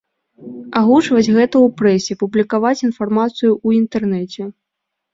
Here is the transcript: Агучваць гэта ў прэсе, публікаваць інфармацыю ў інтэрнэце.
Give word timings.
Агучваць 0.79 1.25
гэта 1.35 1.45
ў 1.49 1.67
прэсе, 1.83 2.19
публікаваць 2.23 2.75
інфармацыю 2.91 3.49
ў 3.65 3.85
інтэрнэце. 3.85 4.53